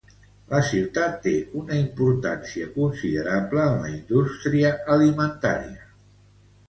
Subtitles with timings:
[0.51, 5.89] La ciutat té una importància considerable en la indústria alimentària.